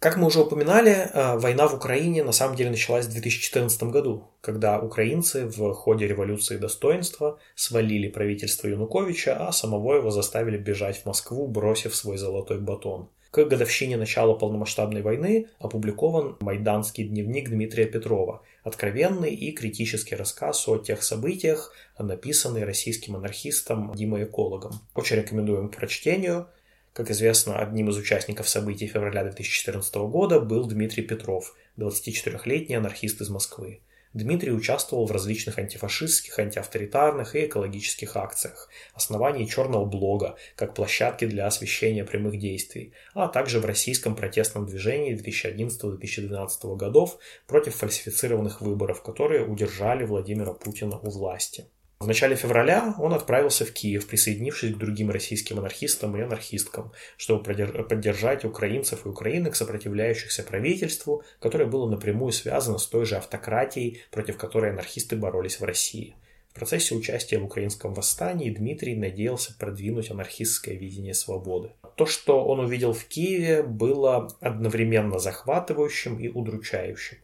Как 0.00 0.16
мы 0.16 0.28
уже 0.28 0.40
упоминали, 0.40 0.92
э, 0.92 1.38
война 1.38 1.66
в 1.66 1.74
Украине 1.74 2.22
на 2.22 2.30
самом 2.30 2.54
деле 2.54 2.70
началась 2.70 3.06
в 3.06 3.10
2014 3.10 3.90
году, 3.90 4.30
когда 4.40 4.78
украинцы 4.78 5.46
в 5.46 5.74
ходе 5.74 6.06
революции 6.06 6.56
достоинства 6.56 7.40
свалили 7.56 8.08
правительство 8.08 8.68
Януковича, 8.68 9.48
а 9.48 9.50
самого 9.50 9.94
его 9.94 10.12
заставили 10.12 10.56
бежать 10.56 11.02
в 11.02 11.06
Москву, 11.06 11.48
бросив 11.48 11.96
свой 11.96 12.16
золотой 12.16 12.60
батон. 12.60 13.08
К 13.30 13.44
годовщине 13.44 13.98
начала 13.98 14.34
полномасштабной 14.34 15.02
войны 15.02 15.48
опубликован 15.58 16.38
«Майданский 16.40 17.04
дневник 17.04 17.50
Дмитрия 17.50 17.84
Петрова», 17.84 18.42
откровенный 18.64 19.34
и 19.34 19.52
критический 19.52 20.14
рассказ 20.14 20.66
о 20.66 20.78
тех 20.78 21.02
событиях, 21.02 21.74
написанный 21.98 22.64
российским 22.64 23.16
анархистом 23.16 23.94
Димой 23.94 24.24
Экологом. 24.24 24.80
Очень 24.94 25.16
рекомендуем 25.16 25.68
к 25.68 25.76
прочтению. 25.76 26.48
Как 26.94 27.10
известно, 27.10 27.58
одним 27.58 27.90
из 27.90 27.98
участников 27.98 28.48
событий 28.48 28.86
февраля 28.86 29.24
2014 29.24 29.94
года 29.96 30.40
был 30.40 30.66
Дмитрий 30.66 31.02
Петров, 31.02 31.54
24-летний 31.76 32.76
анархист 32.76 33.20
из 33.20 33.28
Москвы. 33.28 33.80
Дмитрий 34.18 34.50
участвовал 34.50 35.06
в 35.06 35.12
различных 35.12 35.60
антифашистских, 35.60 36.40
антиавторитарных 36.40 37.36
и 37.36 37.46
экологических 37.46 38.16
акциях, 38.16 38.68
основании 38.92 39.44
черного 39.44 39.84
блога 39.84 40.34
как 40.56 40.74
площадки 40.74 41.24
для 41.24 41.46
освещения 41.46 42.04
прямых 42.04 42.36
действий, 42.36 42.92
а 43.14 43.28
также 43.28 43.60
в 43.60 43.64
российском 43.64 44.16
протестном 44.16 44.66
движении 44.66 45.16
2011-2012 45.16 46.76
годов 46.76 47.18
против 47.46 47.76
фальсифицированных 47.76 48.60
выборов, 48.60 49.04
которые 49.04 49.46
удержали 49.46 50.04
Владимира 50.04 50.52
Путина 50.52 50.98
у 50.98 51.10
власти. 51.10 51.66
В 52.00 52.06
начале 52.06 52.36
февраля 52.36 52.94
он 52.98 53.12
отправился 53.12 53.64
в 53.64 53.72
Киев, 53.72 54.06
присоединившись 54.06 54.72
к 54.72 54.78
другим 54.78 55.10
российским 55.10 55.58
анархистам 55.58 56.16
и 56.16 56.20
анархисткам, 56.20 56.92
чтобы 57.16 57.42
поддержать 57.42 58.44
украинцев 58.44 59.04
и 59.04 59.08
украинок, 59.08 59.56
сопротивляющихся 59.56 60.44
правительству, 60.44 61.24
которое 61.40 61.66
было 61.66 61.90
напрямую 61.90 62.30
связано 62.30 62.78
с 62.78 62.86
той 62.86 63.04
же 63.04 63.16
автократией, 63.16 64.00
против 64.12 64.36
которой 64.36 64.70
анархисты 64.70 65.16
боролись 65.16 65.58
в 65.58 65.64
России. 65.64 66.14
В 66.50 66.54
процессе 66.54 66.94
участия 66.94 67.38
в 67.38 67.44
украинском 67.44 67.94
восстании 67.94 68.50
Дмитрий 68.50 68.94
надеялся 68.94 69.56
продвинуть 69.58 70.10
анархистское 70.12 70.76
видение 70.76 71.14
свободы. 71.14 71.72
То, 71.96 72.06
что 72.06 72.44
он 72.44 72.60
увидел 72.60 72.92
в 72.92 73.04
Киеве, 73.06 73.64
было 73.64 74.28
одновременно 74.40 75.18
захватывающим 75.18 76.18
и 76.20 76.28
удручающим. 76.28 77.18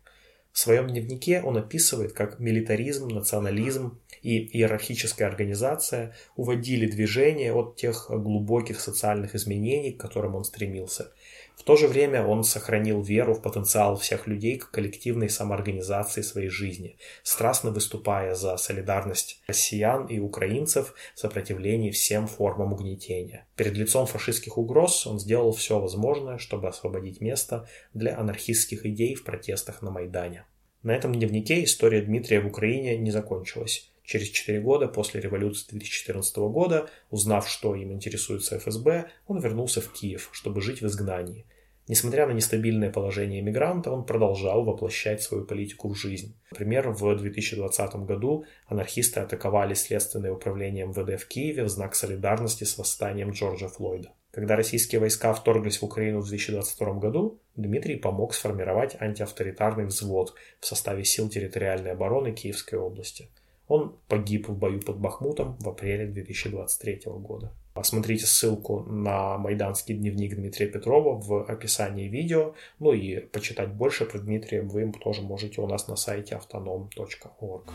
В 0.54 0.58
своем 0.60 0.86
дневнике 0.86 1.42
он 1.42 1.56
описывает, 1.56 2.12
как 2.12 2.38
милитаризм, 2.38 3.08
национализм 3.08 3.98
и 4.22 4.38
иерархическая 4.56 5.26
организация 5.26 6.14
уводили 6.36 6.86
движение 6.88 7.52
от 7.52 7.74
тех 7.74 8.06
глубоких 8.08 8.78
социальных 8.78 9.34
изменений, 9.34 9.90
к 9.90 10.00
которым 10.00 10.36
он 10.36 10.44
стремился. 10.44 11.12
В 11.56 11.62
то 11.62 11.76
же 11.76 11.88
время 11.88 12.26
он 12.26 12.44
сохранил 12.44 13.00
веру 13.00 13.34
в 13.34 13.40
потенциал 13.40 13.96
всех 13.96 14.26
людей 14.26 14.58
к 14.58 14.70
коллективной 14.70 15.30
самоорганизации 15.30 16.20
своей 16.20 16.48
жизни, 16.48 16.98
страстно 17.22 17.70
выступая 17.70 18.34
за 18.34 18.56
солидарность 18.56 19.40
россиян 19.46 20.06
и 20.06 20.18
украинцев 20.18 20.94
в 21.14 21.18
сопротивлении 21.18 21.90
всем 21.90 22.26
формам 22.26 22.72
угнетения. 22.72 23.46
Перед 23.56 23.74
лицом 23.74 24.06
фашистских 24.06 24.58
угроз 24.58 25.06
он 25.06 25.18
сделал 25.18 25.52
все 25.52 25.78
возможное, 25.78 26.38
чтобы 26.38 26.68
освободить 26.68 27.20
место 27.20 27.66
для 27.94 28.18
анархистских 28.18 28.84
идей 28.84 29.14
в 29.14 29.24
протестах 29.24 29.80
на 29.80 29.90
Майдане. 29.90 30.44
На 30.82 30.90
этом 30.94 31.14
дневнике 31.14 31.64
история 31.64 32.02
Дмитрия 32.02 32.40
в 32.40 32.46
Украине 32.46 32.98
не 32.98 33.10
закончилась. 33.10 33.90
Через 34.04 34.28
4 34.28 34.60
года 34.60 34.86
после 34.86 35.20
революции 35.20 35.66
2014 35.70 36.36
года, 36.36 36.90
узнав, 37.10 37.48
что 37.48 37.74
им 37.74 37.90
интересуется 37.92 38.58
ФСБ, 38.58 39.06
он 39.26 39.40
вернулся 39.40 39.80
в 39.80 39.90
Киев, 39.92 40.28
чтобы 40.32 40.60
жить 40.60 40.82
в 40.82 40.86
изгнании. 40.86 41.46
Несмотря 41.88 42.26
на 42.26 42.32
нестабильное 42.32 42.90
положение 42.90 43.40
иммигранта, 43.40 43.90
он 43.90 44.04
продолжал 44.04 44.64
воплощать 44.64 45.22
свою 45.22 45.44
политику 45.44 45.88
в 45.88 45.94
жизнь. 45.94 46.34
Например, 46.50 46.90
в 46.90 47.16
2020 47.16 47.94
году 48.06 48.44
анархисты 48.66 49.20
атаковали 49.20 49.74
Следственное 49.74 50.32
управление 50.32 50.86
МВД 50.86 51.20
в 51.20 51.26
Киеве 51.26 51.64
в 51.64 51.68
знак 51.68 51.94
солидарности 51.94 52.64
с 52.64 52.76
восстанием 52.76 53.30
Джорджа 53.30 53.68
Флойда. 53.68 54.12
Когда 54.30 54.56
российские 54.56 55.00
войска 55.00 55.32
вторглись 55.32 55.78
в 55.78 55.84
Украину 55.84 56.20
в 56.20 56.28
2022 56.28 56.94
году, 56.94 57.38
Дмитрий 57.56 57.96
помог 57.96 58.34
сформировать 58.34 58.96
антиавторитарный 59.00 59.86
взвод 59.86 60.34
в 60.60 60.66
составе 60.66 61.04
сил 61.04 61.28
территориальной 61.28 61.92
обороны 61.92 62.32
Киевской 62.32 62.76
области– 62.76 63.30
он 63.68 63.96
погиб 64.08 64.48
в 64.48 64.56
бою 64.56 64.80
под 64.80 64.98
Бахмутом 64.98 65.56
в 65.60 65.68
апреле 65.68 66.06
2023 66.06 67.02
года. 67.06 67.52
Посмотрите 67.74 68.24
ссылку 68.26 68.84
на 68.84 69.36
майданский 69.36 69.94
дневник 69.94 70.36
Дмитрия 70.36 70.66
Петрова 70.66 71.20
в 71.20 71.44
описании 71.44 72.06
видео. 72.06 72.54
Ну 72.78 72.92
и 72.92 73.18
почитать 73.18 73.72
больше 73.72 74.04
про 74.04 74.18
Дмитрия 74.18 74.62
вы 74.62 74.92
тоже 74.92 75.22
можете 75.22 75.60
у 75.60 75.66
нас 75.66 75.88
на 75.88 75.96
сайте 75.96 76.36
автоном.орг. 76.36 77.72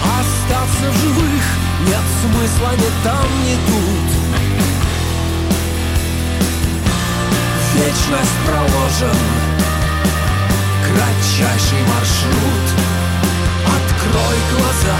Остаться 0.00 0.90
в 0.90 0.94
живых 0.94 1.44
нет 1.86 2.04
смысла 2.22 2.70
ни 2.76 3.04
там, 3.04 3.26
ни 3.44 3.56
тут. 3.66 4.28
Вечность 7.74 8.38
проложен 8.46 9.18
кратчайший 10.86 11.82
маршрут. 11.86 13.07
Открой 13.68 14.38
глаза, 14.52 14.98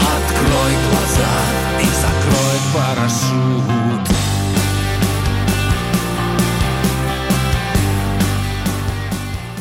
открой 0.00 0.74
глаза 0.88 1.34
и 1.80 1.88
закрой 2.02 2.58
парашют. 2.74 4.08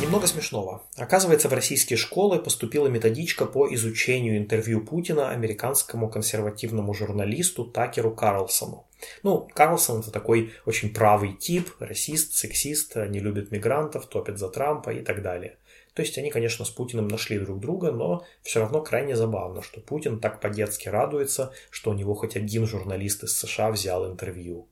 Немного 0.02 0.28
смешного. 0.28 0.84
Оказывается, 0.96 1.50
в 1.50 1.54
российские 1.54 1.98
школы 1.98 2.40
поступила 2.40 2.88
методичка 2.88 3.46
по 3.46 3.68
изучению 3.74 4.38
интервью 4.38 4.86
Путина 4.86 5.32
американскому 5.32 6.10
консервативному 6.10 6.94
журналисту 6.94 7.66
Такеру 7.66 8.16
Карлсону. 8.16 8.88
Ну, 9.24 9.48
Карлсон 9.54 10.00
это 10.00 10.12
такой 10.12 10.54
очень 10.66 10.94
правый 10.94 11.34
тип, 11.34 11.70
расист, 11.80 12.34
сексист, 12.34 12.96
не 12.96 13.20
любит 13.20 13.52
мигрантов, 13.52 14.06
топит 14.08 14.38
за 14.40 14.50
Трампа 14.50 14.92
и 14.92 15.02
так 15.02 15.22
далее. 15.22 15.58
То 15.98 16.04
есть 16.04 16.16
они, 16.20 16.30
конечно, 16.30 16.64
с 16.64 16.70
Путиным 16.70 17.08
нашли 17.08 17.40
друг 17.40 17.60
друга, 17.60 17.92
но 17.92 18.24
все 18.44 18.60
равно 18.60 18.84
крайне 18.84 19.16
забавно, 19.16 19.64
что 19.64 19.82
Путин 19.82 20.20
так 20.20 20.40
по-детски 20.40 20.90
радуется, 20.90 21.54
что 21.72 21.90
у 21.90 21.96
него 21.96 22.14
хоть 22.14 22.36
один 22.36 22.68
журналист 22.68 23.24
из 23.24 23.36
США 23.36 23.72
взял 23.72 24.06
интервью. 24.06 24.68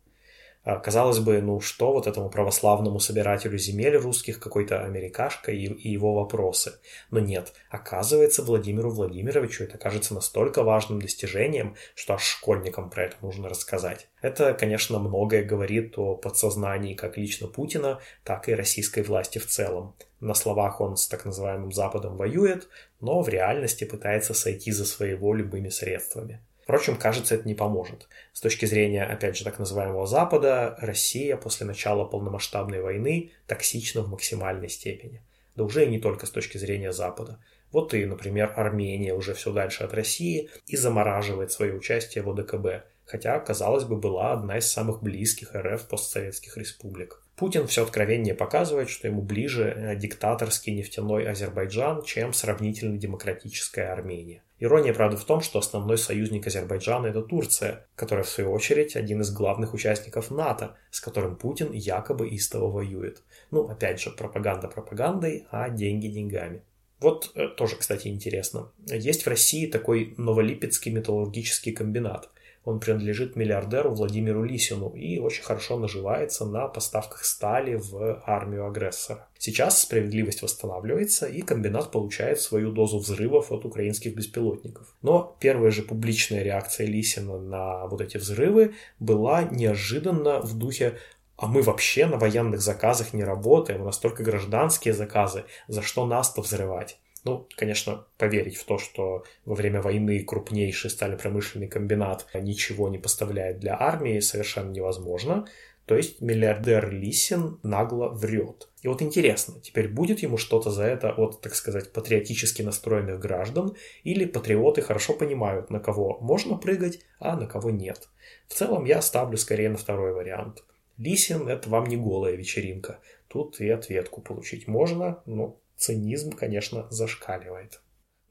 А, 0.66 0.80
казалось 0.80 1.20
бы, 1.20 1.40
ну 1.42 1.60
что 1.60 1.94
вот 1.94 2.08
этому 2.08 2.32
православному 2.32 3.00
собирателю 3.00 3.60
земель 3.60 3.98
русских 3.98 4.40
какой-то 4.40 4.84
америкашка 4.84 5.52
и, 5.52 5.66
и 5.66 5.92
его 5.92 6.16
вопросы. 6.16 6.80
Но 7.12 7.20
нет, 7.20 7.54
оказывается, 7.70 8.42
Владимиру 8.42 8.90
Владимировичу 8.90 9.64
это 9.64 9.78
кажется 9.78 10.16
настолько 10.16 10.64
важным 10.64 11.00
достижением, 11.00 11.76
что 11.94 12.16
аж 12.16 12.24
школьникам 12.24 12.90
про 12.90 13.04
это 13.04 13.16
нужно 13.22 13.48
рассказать. 13.48 14.08
Это, 14.24 14.56
конечно, 14.56 14.98
многое 14.98 15.44
говорит 15.44 16.00
о 16.00 16.16
подсознании 16.16 16.96
как 16.96 17.16
лично 17.16 17.48
Путина, 17.48 18.00
так 18.24 18.50
и 18.50 18.56
российской 18.56 19.04
власти 19.04 19.38
в 19.38 19.46
целом. 19.46 19.96
На 20.20 20.34
словах 20.34 20.82
он 20.82 20.98
с 20.98 21.08
так 21.08 21.26
называемым 21.26 21.72
Западом 21.72 22.18
воюет, 22.18 22.68
но 23.00 23.22
в 23.22 23.30
реальности 23.30 23.84
пытается 23.84 24.34
сойти 24.34 24.72
за 24.72 24.86
своего 24.86 25.36
любыми 25.36 25.70
средствами. 25.70 26.42
Впрочем, 26.66 26.98
кажется, 26.98 27.36
это 27.36 27.48
не 27.48 27.54
поможет. 27.54 28.08
С 28.34 28.42
точки 28.42 28.66
зрения, 28.66 29.04
опять 29.04 29.38
же, 29.38 29.44
так 29.44 29.60
называемого 29.60 30.08
Запада, 30.08 30.76
Россия 30.80 31.38
после 31.38 31.68
начала 31.68 32.06
полномасштабной 32.06 32.82
войны 32.82 33.34
токсична 33.46 34.02
в 34.02 34.10
максимальной 34.10 34.68
степени. 34.68 35.22
Да 35.56 35.64
уже 35.64 35.86
и 35.86 35.90
не 35.90 36.00
только 36.00 36.26
с 36.26 36.32
точки 36.32 36.58
зрения 36.58 36.92
Запада. 36.92 37.40
Вот 37.72 37.94
и, 37.94 38.04
например, 38.06 38.52
Армения 38.56 39.14
уже 39.14 39.36
все 39.36 39.54
дальше 39.54 39.84
от 39.84 39.94
России 39.94 40.50
и 40.66 40.76
замораживает 40.76 41.52
свое 41.52 41.76
участие 41.76 42.24
в 42.24 42.32
ОДКБ, 42.32 42.84
хотя, 43.06 43.40
казалось 43.40 43.84
бы, 43.84 43.96
была 43.96 44.34
одна 44.34 44.58
из 44.58 44.66
самых 44.66 45.04
близких 45.04 45.54
РФ 45.54 45.88
постсоветских 45.88 46.58
республик. 46.58 47.22
Путин 47.36 47.68
все 47.68 47.84
откровеннее 47.84 48.34
показывает, 48.34 48.90
что 48.90 49.08
ему 49.08 49.22
ближе 49.22 49.66
э, 49.66 49.96
диктаторский 49.98 50.74
нефтяной 50.74 51.30
Азербайджан, 51.30 52.02
чем 52.02 52.34
сравнительно 52.34 52.98
демократическая 52.98 53.92
Армения. 53.92 54.42
Ирония, 54.58 54.94
правда, 54.94 55.18
в 55.18 55.26
том, 55.26 55.42
что 55.42 55.60
основной 55.60 55.98
союзник 55.98 56.48
Азербайджана– 56.48 57.08
это 57.08 57.22
Турция, 57.22 57.88
которая, 57.96 58.24
в 58.24 58.30
свою 58.30 58.52
очередь, 58.52 58.96
один 58.96 59.22
из 59.22 59.32
главных 59.32 59.74
участников 59.74 60.32
НАТО, 60.32 60.78
с 60.92 61.02
которым 61.02 61.36
Путин 61.36 61.74
якобы 61.74 62.30
истово 62.30 62.72
воюет. 62.72 63.22
Ну, 63.52 63.68
опять 63.68 64.00
же, 64.00 64.12
пропаганда 64.12 64.70
пропагандой, 64.70 65.46
а 65.52 65.70
деньги 65.70 66.08
деньгами. 66.08 66.64
Вот 67.02 67.32
э, 67.36 67.50
тоже, 67.50 67.76
кстати, 67.76 68.08
интересно. 68.08 68.72
Есть 68.86 69.24
в 69.24 69.28
России 69.28 69.68
такой 69.68 70.14
Новолипецкий 70.18 70.92
металлургический 70.92 71.74
комбинат. 71.74 72.30
Он 72.66 72.80
принадлежит 72.80 73.36
миллиардеру 73.36 73.94
Владимиру 73.94 74.44
Лисину 74.44 74.90
и 74.90 75.20
очень 75.20 75.44
хорошо 75.44 75.78
наживается 75.78 76.46
на 76.46 76.68
поставках 76.68 77.24
стали 77.24 77.76
в 77.76 78.24
армию 78.26 78.68
агрессора. 78.68 79.28
Сейчас 79.38 79.80
справедливость 79.82 80.42
восстанавливается, 80.42 81.28
и 81.28 81.42
комбинат 81.42 81.92
получает 81.92 82.42
свою 82.42 82.72
дозу 82.72 82.98
взрывов 82.98 83.52
от 83.52 83.66
украинских 83.66 84.16
беспилотников. 84.16 84.96
Но 85.04 85.38
первая 85.40 85.70
же 85.70 85.84
публичная 85.84 86.42
реакция 86.42 86.88
Лисина 86.88 87.40
на 87.40 87.86
вот 87.86 88.02
эти 88.02 88.18
взрывы 88.18 88.74
была 89.00 89.44
неожиданно 89.44 90.40
в 90.42 90.58
духе 90.58 90.98
а 91.38 91.48
мы 91.48 91.62
вообще 91.62 92.06
на 92.06 92.18
военных 92.18 92.62
заказах 92.62 93.14
не 93.14 93.24
работаем, 93.24 93.82
у 93.82 93.86
нас 93.86 93.98
только 93.98 94.24
гражданские 94.24 94.94
заказы, 94.94 95.44
за 95.68 95.82
что 95.82 96.06
нас-то 96.06 96.42
взрывать? 96.42 96.98
Ну, 97.26 97.48
конечно, 97.58 98.06
поверить 98.20 98.56
в 98.56 98.66
то, 98.66 98.78
что 98.78 99.24
во 99.46 99.56
время 99.56 99.82
войны 99.82 100.24
крупнейший 100.24 100.92
сталепромышленный 100.92 101.68
комбинат 101.68 102.28
ничего 102.36 102.88
не 102.88 103.00
поставляет 103.00 103.60
для 103.60 103.76
армии, 103.80 104.20
совершенно 104.20 104.72
невозможно. 104.72 105.48
То 105.88 105.96
есть 105.96 106.22
миллиардер 106.22 106.92
Лисин 106.92 107.60
нагло 107.64 108.10
врет. 108.10 108.70
И 108.84 108.88
вот 108.88 109.02
интересно, 109.02 109.60
теперь 109.60 109.88
будет 109.88 110.20
ему 110.20 110.38
что-то 110.38 110.70
за 110.70 110.84
это 110.84 111.12
от, 111.12 111.42
так 111.42 111.56
сказать, 111.56 111.92
патриотически 111.92 112.62
настроенных 112.62 113.20
граждан, 113.20 113.76
или 114.04 114.26
патриоты 114.26 114.84
хорошо 114.84 115.14
понимают, 115.14 115.72
на 115.72 115.80
кого 115.80 116.20
можно 116.22 116.58
прыгать, 116.58 117.00
а 117.20 117.36
на 117.36 117.48
кого 117.48 117.72
нет. 117.72 118.08
В 118.48 118.54
целом 118.54 118.86
я 118.86 119.02
ставлю 119.02 119.38
скорее 119.38 119.70
на 119.70 119.78
второй 119.78 120.14
вариант. 120.14 120.64
Лисин– 120.98 121.48
это 121.50 121.70
вам 121.70 121.88
не 121.88 121.98
голая 121.98 122.36
вечеринка. 122.36 123.00
Тут 123.28 123.60
и 123.60 123.70
ответку 123.70 124.22
получить 124.22 124.68
можно, 124.68 125.22
но 125.26 125.60
цинизм, 125.78 126.32
конечно, 126.32 126.88
зашкаливает. 126.90 127.82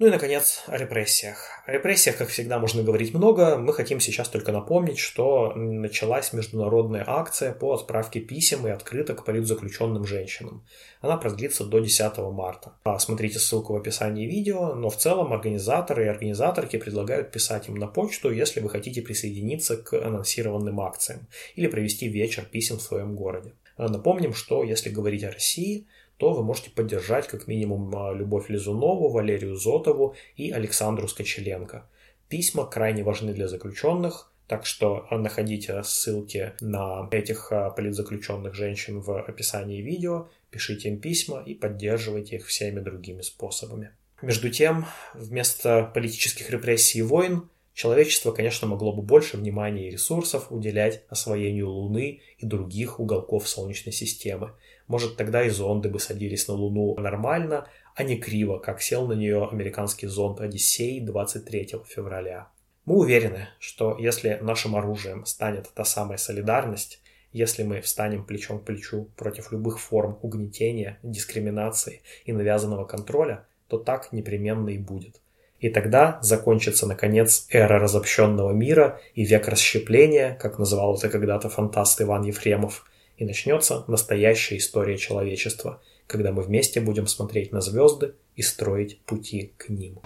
Ну 0.01 0.09
и, 0.09 0.11
наконец, 0.11 0.65
о 0.67 0.77
репрессиях. 0.77 1.63
О 1.67 1.73
репрессиях, 1.73 2.17
как 2.17 2.29
всегда, 2.29 2.59
можно 2.59 2.83
говорить 2.83 3.15
много. 3.15 3.57
Мы 3.57 3.73
хотим 3.73 4.01
сейчас 4.01 4.29
только 4.29 4.51
напомнить, 4.51 4.99
что 4.99 5.53
началась 5.55 6.33
международная 6.33 7.05
акция 7.07 7.53
по 7.53 7.73
отправке 7.73 8.19
писем 8.19 8.67
и 8.67 8.71
открыток 8.71 9.25
политзаключенным 9.25 10.05
женщинам. 10.05 10.67
Она 11.01 11.17
продлится 11.17 11.65
до 11.65 11.79
10 11.79 12.19
марта. 12.33 12.73
А, 12.83 12.99
смотрите 12.99 13.39
ссылку 13.39 13.75
в 13.75 13.77
описании 13.77 14.27
видео, 14.27 14.75
но 14.75 14.91
в 14.91 14.97
целом 14.97 15.33
организаторы 15.33 16.07
и 16.07 16.09
организаторки 16.09 16.77
предлагают 16.77 17.31
писать 17.31 17.69
им 17.69 17.77
на 17.77 17.87
почту, 17.87 18.33
если 18.33 18.59
вы 18.59 18.71
хотите 18.71 19.01
присоединиться 19.01 19.77
к 19.77 19.93
анонсированным 19.93 20.81
акциям 20.81 21.29
или 21.55 21.69
провести 21.69 22.09
вечер 22.09 22.45
писем 22.45 22.79
в 22.79 22.83
своем 22.83 23.15
городе. 23.15 23.53
Напомним, 23.79 24.35
что 24.35 24.65
если 24.65 24.91
говорить 24.91 25.23
о 25.23 25.31
России, 25.31 25.87
то 26.25 26.33
вы 26.33 26.43
можете 26.43 26.71
поддержать 26.71 27.29
как 27.29 27.47
минимум 27.49 27.95
а, 27.95 28.15
Любовь 28.15 28.49
Лизунову, 28.49 29.11
Валерию 29.11 29.57
Зотову 29.57 30.15
и 30.37 30.53
Александру 30.53 31.07
Скочеленко. 31.07 31.87
Письма 32.31 32.65
крайне 32.65 33.03
важны 33.05 33.35
для 33.35 33.47
заключенных, 33.47 34.33
так 34.47 34.65
что 34.65 35.07
находите 35.11 35.83
ссылки 35.83 36.55
на 36.63 37.07
этих 37.11 37.53
а, 37.53 37.69
политзаключенных 37.69 38.55
женщин 38.55 39.01
в 39.01 39.23
описании 39.23 39.83
видео, 39.83 40.31
пишите 40.49 40.89
им 40.89 40.99
письма 40.99 41.43
и 41.45 41.53
поддерживайте 41.53 42.37
их 42.37 42.47
всеми 42.47 42.81
другими 42.81 43.21
способами. 43.21 43.91
Между 44.23 44.49
тем, 44.49 44.87
вместо 45.13 45.91
политических 45.93 46.49
репрессий 46.49 47.01
и 47.01 47.03
войн, 47.03 47.51
человечество, 47.75 48.33
конечно, 48.33 48.67
могло 48.67 48.95
бы 48.95 49.03
больше 49.03 49.37
внимания 49.37 49.89
и 49.89 49.91
ресурсов 49.91 50.51
уделять 50.51 51.03
освоению 51.11 51.69
Луны 51.69 52.23
и 52.39 52.47
других 52.47 52.99
уголков 52.99 53.47
Солнечной 53.47 53.93
системы– 53.93 54.53
может, 54.87 55.17
тогда 55.17 55.43
и 55.45 55.49
зонды 55.49 55.89
бы 55.89 55.99
садились 55.99 56.49
на 56.49 56.55
Луну 56.55 56.95
нормально, 56.99 57.67
а 57.95 58.03
не 58.03 58.17
криво, 58.17 58.59
как 58.59 58.83
сел 58.83 59.07
на 59.07 59.13
нее 59.13 59.49
американский 59.51 60.07
зонд 60.07 60.41
«Одиссей» 60.41 61.01
23 61.01 61.83
февраля. 61.87 62.49
Мы 62.85 62.97
уверены, 62.97 63.49
что 63.59 63.97
если 63.99 64.39
нашим 64.43 64.77
оружием 64.77 65.25
станет 65.25 65.71
та 65.75 65.85
самая 65.85 66.19
солидарность, 66.19 67.01
если 67.33 67.63
мы 67.63 67.81
встанем 67.81 68.25
плечом 68.25 68.61
к 68.61 68.65
плечу 68.65 69.09
против 69.17 69.53
любых 69.53 69.81
форм 69.81 70.19
угнетения, 70.23 70.99
дискриминации 71.03 72.03
и 72.25 72.33
навязанного 72.33 72.85
контроля, 72.85 73.47
то 73.69 73.79
так 73.79 74.13
непременно 74.13 74.69
и 74.69 74.79
будет. 74.79 75.21
И 75.59 75.71
тогда 75.71 76.19
закончится, 76.21 76.87
наконец, 76.87 77.47
эра 77.49 77.79
разобщенного 77.79 78.53
мира 78.53 79.01
и 79.15 79.25
век 79.25 79.49
расщепления, 79.49 80.37
как 80.41 80.59
называл 80.59 80.97
это 80.97 81.09
когда-то 81.09 81.49
фантаст 81.49 82.03
Иван 82.03 82.25
Ефремов, 82.25 82.85
и 83.17 83.25
начнется 83.25 83.85
настоящая 83.89 84.57
история 84.57 84.97
человечества, 84.99 85.83
когда 86.07 86.33
мы 86.33 86.43
вместе 86.43 86.81
будем 86.81 87.07
смотреть 87.07 87.53
на 87.53 87.61
звезды 87.61 88.15
и 88.37 88.43
строить 88.43 89.01
пути 89.01 89.53
к 89.57 89.69
ним. 89.69 90.01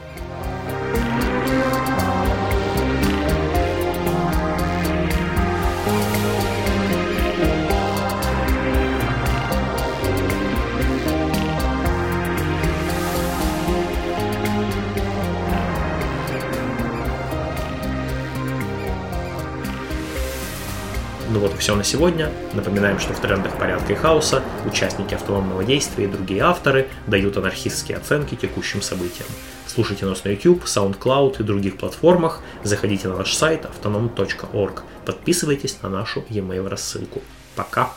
Ну 21.38 21.42
вот 21.44 21.54
и 21.54 21.56
все 21.56 21.76
на 21.76 21.84
сегодня. 21.84 22.32
Напоминаем, 22.52 22.98
что 22.98 23.12
в 23.12 23.20
трендах 23.20 23.56
порядка 23.56 23.92
и 23.92 23.94
хаоса 23.94 24.42
участники 24.66 25.14
автономного 25.14 25.62
действия 25.62 26.06
и 26.06 26.08
другие 26.08 26.42
авторы 26.42 26.88
дают 27.06 27.36
анархистские 27.36 27.98
оценки 27.98 28.34
текущим 28.34 28.82
событиям. 28.82 29.28
Слушайте 29.68 30.04
нас 30.04 30.24
на 30.24 30.30
YouTube, 30.30 30.64
SoundCloud 30.64 31.36
и 31.38 31.44
других 31.44 31.76
платформах. 31.76 32.40
Заходите 32.64 33.06
на 33.06 33.18
наш 33.18 33.34
сайт 33.34 33.66
autonom.org. 33.66 34.82
Подписывайтесь 35.06 35.80
на 35.80 35.88
нашу 35.88 36.24
e-mail 36.28 36.68
рассылку. 36.68 37.22
Пока! 37.54 37.92